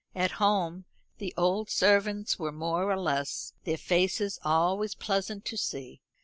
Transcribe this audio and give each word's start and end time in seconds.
At 0.15 0.31
home 0.41 0.85
the 1.19 1.31
old 1.37 1.69
servants 1.69 2.39
were 2.39 2.51
more 2.51 2.89
or 2.89 2.97
less 2.99 3.53
their 3.65 3.77
faces 3.77 4.39
always 4.43 4.95
pleasant 4.95 5.45
to 5.45 5.57
see. 5.57 6.01